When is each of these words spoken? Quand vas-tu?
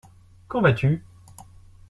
Quand 0.47 0.61
vas-tu? 0.61 1.05